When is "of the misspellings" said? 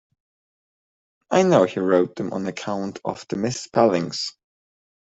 3.05-4.33